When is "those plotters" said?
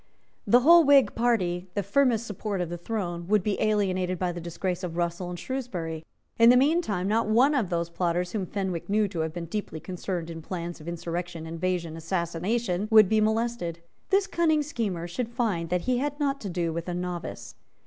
7.69-8.31